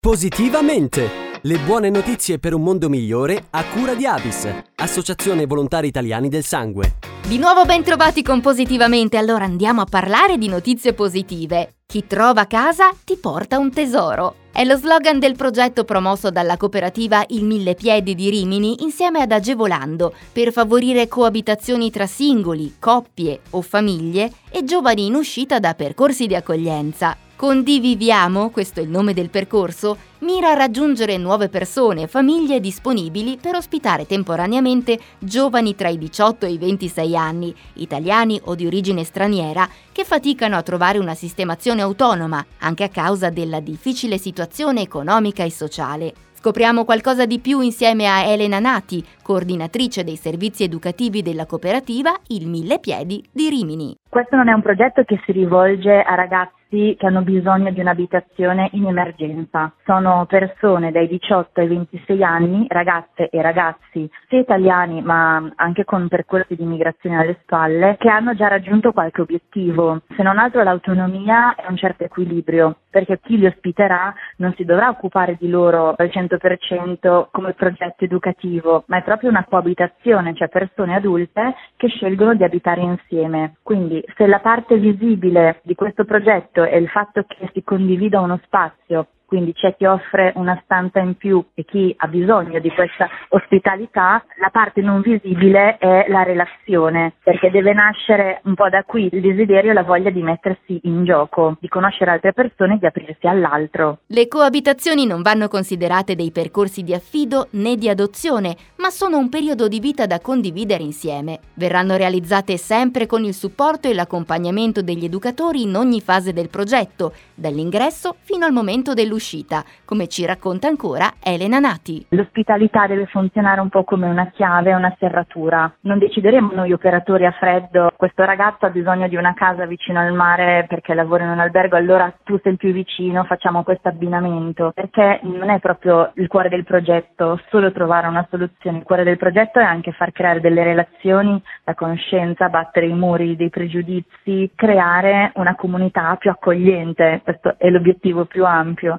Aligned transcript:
Positivamente! 0.00 1.10
Le 1.42 1.58
buone 1.58 1.90
notizie 1.90 2.38
per 2.38 2.54
un 2.54 2.62
mondo 2.62 2.88
migliore 2.88 3.46
a 3.50 3.64
cura 3.64 3.94
di 3.94 4.06
Avis, 4.06 4.48
Associazione 4.76 5.44
Volontari 5.44 5.88
Italiani 5.88 6.28
del 6.28 6.44
Sangue. 6.44 6.98
Di 7.26 7.36
nuovo 7.36 7.64
ben 7.64 7.82
trovati 7.82 8.22
con 8.22 8.40
Positivamente, 8.40 9.16
allora 9.16 9.44
andiamo 9.44 9.80
a 9.80 9.86
parlare 9.86 10.38
di 10.38 10.46
notizie 10.46 10.92
positive. 10.92 11.78
Chi 11.84 12.06
trova 12.06 12.46
casa 12.46 12.90
ti 13.04 13.16
porta 13.16 13.58
un 13.58 13.72
tesoro. 13.72 14.36
È 14.52 14.64
lo 14.64 14.76
slogan 14.76 15.18
del 15.18 15.34
progetto 15.34 15.82
promosso 15.82 16.30
dalla 16.30 16.56
cooperativa 16.56 17.24
Il 17.30 17.42
Mille 17.42 17.74
Piedi 17.74 18.14
di 18.14 18.30
Rimini 18.30 18.84
insieme 18.84 19.20
ad 19.20 19.32
Agevolando 19.32 20.14
per 20.32 20.52
favorire 20.52 21.08
coabitazioni 21.08 21.90
tra 21.90 22.06
singoli, 22.06 22.76
coppie 22.78 23.40
o 23.50 23.62
famiglie 23.62 24.30
e 24.48 24.62
giovani 24.62 25.06
in 25.06 25.16
uscita 25.16 25.58
da 25.58 25.74
percorsi 25.74 26.28
di 26.28 26.36
accoglienza. 26.36 27.16
Condiviviamo, 27.38 28.50
questo 28.50 28.80
è 28.80 28.82
il 28.82 28.88
nome 28.88 29.14
del 29.14 29.30
percorso, 29.30 29.96
mira 30.22 30.50
a 30.50 30.54
raggiungere 30.54 31.16
nuove 31.18 31.48
persone 31.48 32.08
famiglie 32.08 32.58
disponibili 32.58 33.38
per 33.40 33.54
ospitare 33.54 34.06
temporaneamente 34.06 34.98
giovani 35.20 35.76
tra 35.76 35.86
i 35.86 35.98
18 35.98 36.46
e 36.46 36.50
i 36.50 36.58
26 36.58 37.16
anni, 37.16 37.54
italiani 37.74 38.40
o 38.46 38.56
di 38.56 38.66
origine 38.66 39.04
straniera, 39.04 39.68
che 39.92 40.04
faticano 40.04 40.56
a 40.56 40.62
trovare 40.62 40.98
una 40.98 41.14
sistemazione 41.14 41.80
autonoma, 41.80 42.44
anche 42.58 42.82
a 42.82 42.88
causa 42.88 43.30
della 43.30 43.60
difficile 43.60 44.18
situazione 44.18 44.80
economica 44.80 45.44
e 45.44 45.52
sociale. 45.52 46.14
Scopriamo 46.40 46.84
qualcosa 46.84 47.24
di 47.24 47.38
più 47.38 47.60
insieme 47.60 48.08
a 48.08 48.24
Elena 48.24 48.58
Nati, 48.58 49.04
coordinatrice 49.22 50.02
dei 50.02 50.16
servizi 50.16 50.64
educativi 50.64 51.22
della 51.22 51.46
cooperativa 51.46 52.18
Il 52.28 52.48
Mille 52.48 52.80
Piedi 52.80 53.24
di 53.30 53.48
Rimini. 53.48 53.96
Questo 54.10 54.36
non 54.36 54.48
è 54.48 54.52
un 54.52 54.62
progetto 54.62 55.04
che 55.04 55.20
si 55.24 55.32
rivolge 55.32 56.00
a 56.00 56.14
ragazzi 56.14 56.56
che 56.70 57.06
hanno 57.06 57.22
bisogno 57.22 57.70
di 57.70 57.80
un'abitazione 57.80 58.68
in 58.72 58.86
emergenza. 58.86 59.72
Sono 59.84 60.26
persone 60.26 60.90
dai 60.92 61.08
18 61.08 61.60
ai 61.60 61.68
26 61.68 62.22
anni, 62.22 62.66
ragazze 62.68 63.28
e 63.28 63.40
ragazzi, 63.40 64.10
sia 64.28 64.38
italiani 64.38 65.00
ma 65.00 65.50
anche 65.56 65.84
con 65.84 66.08
percorsi 66.08 66.56
di 66.56 66.62
immigrazione 66.62 67.18
alle 67.18 67.38
spalle, 67.42 67.96
che 67.98 68.08
hanno 68.08 68.34
già 68.34 68.48
raggiunto 68.48 68.92
qualche 68.92 69.22
obiettivo. 69.22 70.02
Se 70.14 70.22
non 70.22 70.38
altro 70.38 70.62
l'autonomia 70.62 71.54
e 71.54 71.64
un 71.68 71.76
certo 71.76 72.04
equilibrio, 72.04 72.76
perché 72.90 73.18
chi 73.20 73.38
li 73.38 73.46
ospiterà 73.46 74.12
non 74.36 74.52
si 74.54 74.64
dovrà 74.64 74.88
occupare 74.88 75.36
di 75.38 75.48
loro 75.48 75.94
al 75.96 76.08
100% 76.08 77.28
come 77.30 77.52
progetto 77.52 78.04
educativo, 78.04 78.84
ma 78.86 78.98
è 78.98 79.02
proprio 79.02 79.30
una 79.30 79.44
coabitazione, 79.48 80.34
cioè 80.34 80.48
persone 80.48 80.94
adulte 80.94 81.54
che 81.76 81.88
scelgono 81.88 82.34
di 82.34 82.44
abitare 82.44 82.80
insieme. 82.80 83.56
Quindi 83.62 83.97
se 84.16 84.26
la 84.26 84.40
parte 84.40 84.76
visibile 84.76 85.60
di 85.62 85.74
questo 85.74 86.04
progetto 86.04 86.64
è 86.64 86.76
il 86.76 86.88
fatto 86.88 87.24
che 87.26 87.50
si 87.52 87.62
condivida 87.62 88.20
uno 88.20 88.40
spazio 88.44 89.08
quindi 89.28 89.52
c'è 89.52 89.76
chi 89.76 89.84
offre 89.84 90.32
una 90.36 90.58
stanza 90.64 91.00
in 91.00 91.14
più 91.14 91.44
e 91.52 91.62
chi 91.66 91.94
ha 91.98 92.06
bisogno 92.06 92.60
di 92.60 92.70
questa 92.70 93.10
ospitalità, 93.28 94.24
la 94.40 94.48
parte 94.48 94.80
non 94.80 95.02
visibile 95.02 95.76
è 95.76 96.06
la 96.08 96.22
relazione, 96.22 97.12
perché 97.22 97.50
deve 97.50 97.74
nascere 97.74 98.40
un 98.44 98.54
po' 98.54 98.70
da 98.70 98.84
qui 98.84 99.10
il 99.12 99.20
desiderio 99.20 99.72
e 99.72 99.74
la 99.74 99.82
voglia 99.82 100.08
di 100.08 100.22
mettersi 100.22 100.80
in 100.84 101.04
gioco, 101.04 101.58
di 101.60 101.68
conoscere 101.68 102.12
altre 102.12 102.32
persone 102.32 102.76
e 102.76 102.78
di 102.78 102.86
aprirsi 102.86 103.26
all'altro. 103.26 103.98
Le 104.06 104.28
coabitazioni 104.28 105.04
non 105.04 105.20
vanno 105.20 105.48
considerate 105.48 106.14
dei 106.14 106.30
percorsi 106.30 106.82
di 106.82 106.94
affido 106.94 107.48
né 107.50 107.76
di 107.76 107.90
adozione, 107.90 108.56
ma 108.76 108.88
sono 108.88 109.18
un 109.18 109.28
periodo 109.28 109.68
di 109.68 109.78
vita 109.78 110.06
da 110.06 110.20
condividere 110.20 110.82
insieme. 110.82 111.40
Verranno 111.52 111.96
realizzate 111.96 112.56
sempre 112.56 113.04
con 113.04 113.24
il 113.24 113.34
supporto 113.34 113.90
e 113.90 113.94
l'accompagnamento 113.94 114.80
degli 114.80 115.04
educatori 115.04 115.64
in 115.64 115.76
ogni 115.76 116.00
fase 116.00 116.32
del 116.32 116.48
progetto, 116.48 117.12
dall'ingresso 117.34 118.16
fino 118.22 118.46
al 118.46 118.52
momento 118.52 118.94
dell'uscita 118.94 119.16
uscita, 119.18 119.62
come 119.84 120.06
ci 120.06 120.24
racconta 120.24 120.68
ancora 120.68 121.14
Elena 121.22 121.58
Nati. 121.58 122.06
L'ospitalità 122.10 122.86
deve 122.86 123.06
funzionare 123.06 123.60
un 123.60 123.68
po' 123.68 123.84
come 123.84 124.06
una 124.06 124.30
chiave, 124.30 124.72
una 124.72 124.94
serratura. 124.98 125.70
Non 125.80 125.98
decideremo 125.98 126.52
noi 126.54 126.72
operatori 126.72 127.26
a 127.26 127.32
freddo, 127.32 127.90
questo 127.96 128.24
ragazzo 128.24 128.66
ha 128.66 128.70
bisogno 128.70 129.08
di 129.08 129.16
una 129.16 129.34
casa 129.34 129.66
vicino 129.66 129.98
al 129.98 130.14
mare 130.14 130.66
perché 130.68 130.94
lavora 130.94 131.24
in 131.24 131.30
un 131.30 131.40
albergo, 131.40 131.76
allora 131.76 132.12
tu 132.22 132.38
sei 132.42 132.52
il 132.52 132.58
più 132.58 132.72
vicino, 132.72 133.24
facciamo 133.24 133.64
questo 133.64 133.88
abbinamento, 133.88 134.70
perché 134.72 135.20
non 135.22 135.50
è 135.50 135.58
proprio 135.58 136.12
il 136.14 136.28
cuore 136.28 136.48
del 136.48 136.64
progetto 136.64 137.40
solo 137.50 137.72
trovare 137.72 138.06
una 138.06 138.26
soluzione, 138.30 138.78
il 138.78 138.84
cuore 138.84 139.04
del 139.04 139.16
progetto 139.16 139.58
è 139.58 139.64
anche 139.64 139.92
far 139.92 140.12
creare 140.12 140.40
delle 140.40 140.62
relazioni, 140.62 141.42
la 141.64 141.74
conoscenza, 141.74 142.48
battere 142.48 142.86
i 142.86 142.94
muri 142.94 143.36
dei 143.36 143.50
pregiudizi, 143.50 144.50
creare 144.54 145.32
una 145.34 145.56
comunità 145.56 146.14
più 146.16 146.30
accogliente, 146.30 147.20
questo 147.24 147.56
è 147.58 147.68
l'obiettivo 147.68 148.24
più 148.24 148.44
ampio 148.44 148.98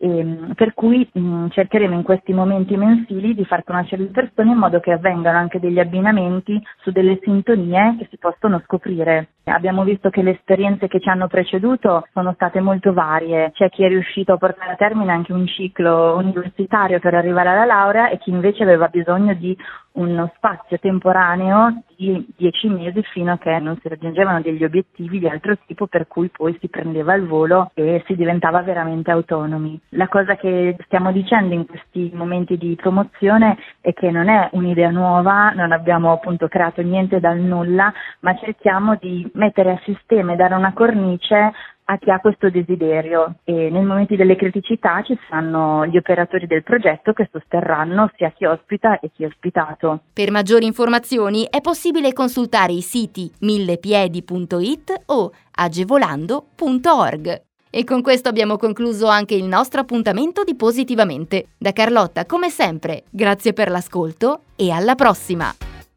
e, 0.00 0.18
ehm, 0.18 0.54
per 0.54 0.72
cui 0.72 1.06
mh, 1.12 1.48
cercheremo 1.48 1.94
in 1.94 2.02
questi 2.02 2.32
momenti 2.32 2.76
mensili 2.76 3.34
di 3.34 3.44
far 3.44 3.62
conoscere 3.64 4.02
le 4.04 4.08
persone 4.08 4.50
in 4.50 4.56
modo 4.56 4.80
che 4.80 4.92
avvengano 4.92 5.36
anche 5.36 5.60
degli 5.60 5.78
abbinamenti 5.78 6.60
su 6.78 6.90
delle 6.90 7.18
sintonie 7.22 7.96
che 7.98 8.06
si 8.10 8.16
possono 8.16 8.60
scoprire. 8.64 9.28
Abbiamo 9.44 9.84
visto 9.84 10.10
che 10.10 10.22
le 10.22 10.32
esperienze 10.32 10.86
che 10.86 11.00
ci 11.00 11.08
hanno 11.08 11.26
preceduto 11.26 12.06
sono 12.12 12.32
state 12.34 12.60
molto 12.60 12.92
varie, 12.92 13.50
c'è 13.52 13.68
chi 13.68 13.84
è 13.84 13.88
riuscito 13.88 14.32
a 14.32 14.36
portare 14.36 14.72
a 14.72 14.76
termine 14.76 15.12
anche 15.12 15.32
un 15.32 15.46
ciclo 15.46 16.16
universitario 16.16 17.00
per 17.00 17.14
arrivare 17.14 17.48
alla 17.48 17.64
laurea 17.64 18.10
e 18.10 18.18
chi 18.18 18.30
invece 18.30 18.62
aveva 18.62 18.88
bisogno 18.88 19.34
di 19.34 19.56
uno 19.92 20.30
spazio 20.36 20.78
temporaneo 20.78 21.82
di 21.96 22.24
dieci 22.36 22.68
mesi 22.68 23.02
fino 23.12 23.32
a 23.32 23.38
che 23.38 23.58
non 23.58 23.76
si 23.80 23.88
raggiungevano 23.88 24.40
degli 24.40 24.62
obiettivi 24.62 25.18
di 25.18 25.26
altro 25.26 25.56
tipo 25.66 25.86
per 25.86 26.06
cui 26.06 26.28
poi 26.28 26.56
si 26.60 26.68
prendeva 26.68 27.14
il 27.14 27.26
volo 27.26 27.72
e 27.74 28.02
si 28.06 28.14
diventava 28.14 28.62
veramente 28.62 29.10
autonomi. 29.10 29.80
La 29.94 30.06
cosa 30.06 30.36
che 30.36 30.76
stiamo 30.84 31.10
dicendo 31.10 31.52
in 31.52 31.66
questi 31.66 32.10
momenti 32.14 32.56
di 32.56 32.76
promozione 32.76 33.56
è 33.80 33.92
che 33.92 34.10
non 34.10 34.28
è 34.28 34.48
un'idea 34.52 34.90
nuova, 34.90 35.50
non 35.50 35.72
abbiamo 35.72 36.12
appunto 36.12 36.46
creato 36.46 36.80
niente 36.80 37.18
dal 37.18 37.38
nulla, 37.38 37.92
ma 38.20 38.36
cerchiamo 38.36 38.96
di 39.00 39.28
mettere 39.34 39.72
a 39.72 39.80
sistema 39.84 40.32
e 40.32 40.36
dare 40.36 40.54
una 40.54 40.72
cornice 40.72 41.52
a 41.90 41.98
chi 41.98 42.10
ha 42.10 42.20
questo 42.20 42.50
desiderio 42.50 43.34
e 43.42 43.68
nei 43.68 43.84
momenti 43.84 44.14
delle 44.14 44.36
criticità 44.36 45.02
ci 45.02 45.18
saranno 45.28 45.84
gli 45.86 45.96
operatori 45.96 46.46
del 46.46 46.62
progetto 46.62 47.12
che 47.12 47.28
sosterranno 47.32 48.12
sia 48.14 48.30
chi 48.30 48.44
ospita 48.44 49.00
e 49.00 49.10
chi 49.12 49.24
è 49.24 49.26
ospitato. 49.26 50.02
Per 50.12 50.30
maggiori 50.30 50.66
informazioni 50.66 51.48
è 51.50 51.60
possibile 51.60 52.12
consultare 52.12 52.72
i 52.72 52.80
siti 52.80 53.28
millepiedi.it 53.40 55.02
o 55.06 55.32
agevolando.org. 55.50 57.48
E 57.70 57.84
con 57.84 58.02
questo 58.02 58.28
abbiamo 58.28 58.56
concluso 58.56 59.06
anche 59.06 59.34
il 59.34 59.44
nostro 59.44 59.80
appuntamento 59.80 60.42
di 60.42 60.56
Positivamente. 60.56 61.50
Da 61.56 61.72
Carlotta, 61.72 62.26
come 62.26 62.50
sempre, 62.50 63.04
grazie 63.08 63.52
per 63.52 63.70
l'ascolto 63.70 64.40
e 64.56 64.70
alla 64.70 64.96
prossima! 64.96 65.54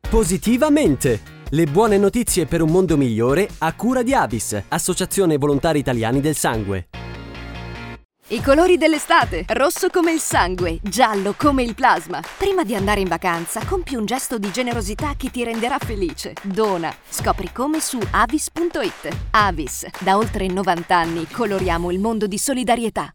Positivamente! 0.08 1.32
Le 1.50 1.66
buone 1.66 1.98
notizie 1.98 2.46
per 2.46 2.62
un 2.62 2.70
mondo 2.70 2.96
migliore 2.96 3.48
a 3.60 3.74
cura 3.74 4.04
di 4.04 4.14
Avis, 4.14 4.64
Associazione 4.68 5.38
Volontari 5.38 5.80
Italiani 5.80 6.22
del 6.22 6.36
Sangue. 6.36 6.88
I 8.30 8.42
colori 8.42 8.78
dell'estate, 8.78 9.44
rosso 9.50 9.90
come 9.90 10.14
il 10.14 10.20
sangue, 10.20 10.80
giallo 10.82 11.36
come 11.38 11.62
il 11.62 11.76
plasma. 11.76 12.22
Prima 12.38 12.64
di 12.64 12.74
andare 12.74 13.02
in 13.02 13.10
vacanza, 13.10 13.66
compi 13.66 13.96
un 13.96 14.06
gesto 14.06 14.38
di 14.38 14.50
generosità 14.50 15.16
che 15.18 15.30
ti 15.30 15.44
renderà 15.44 15.78
felice. 15.78 16.34
Dona. 16.42 16.96
Scopri 17.10 17.52
come 17.52 17.82
su 17.82 18.00
avis.it. 18.12 19.10
Avis, 19.32 19.86
da 20.00 20.16
oltre 20.16 20.48
90 20.48 20.96
anni 20.96 21.28
coloriamo 21.30 21.92
il 21.92 22.00
mondo 22.00 22.26
di 22.26 22.38
solidarietà. 22.38 23.14